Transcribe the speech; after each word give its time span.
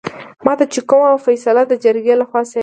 ماته 0.45 0.65
چې 0.73 0.79
کومه 0.89 1.11
فيصله 1.25 1.61
دجرګې 1.69 2.15
لخوا 2.21 2.41
شوې 2.51 2.59